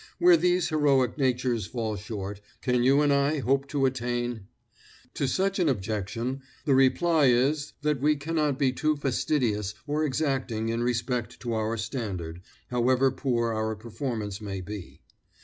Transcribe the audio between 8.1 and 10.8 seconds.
cannot be too fastidious or exacting